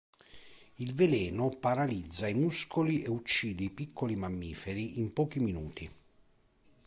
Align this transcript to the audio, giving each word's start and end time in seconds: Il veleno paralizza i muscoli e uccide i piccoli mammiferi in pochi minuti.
Il 0.77 0.95
veleno 0.95 1.49
paralizza 1.57 2.25
i 2.27 2.33
muscoli 2.33 3.03
e 3.03 3.09
uccide 3.11 3.65
i 3.65 3.69
piccoli 3.69 4.15
mammiferi 4.15 4.97
in 4.97 5.13
pochi 5.13 5.39
minuti. 5.39 5.91